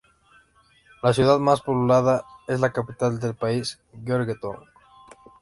[1.03, 4.65] La ciudad más poblada es la capital del país, Georgetown.